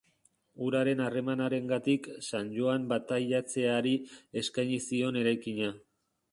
[0.67, 3.95] Uraren harremanarengatik, San Joan bataiatzaileari
[4.45, 5.73] eskaini zitzaion eraikina.